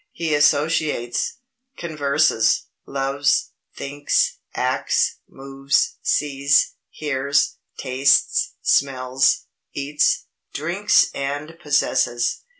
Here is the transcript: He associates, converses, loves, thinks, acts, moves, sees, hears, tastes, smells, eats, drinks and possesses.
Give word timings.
He 0.11 0.33
associates, 0.33 1.33
converses, 1.77 2.63
loves, 2.87 3.51
thinks, 3.77 4.37
acts, 4.55 5.17
moves, 5.29 5.97
sees, 6.01 6.71
hears, 6.89 7.57
tastes, 7.77 8.53
smells, 8.63 9.45
eats, 9.73 10.25
drinks 10.55 11.11
and 11.13 11.53
possesses. 11.61 12.39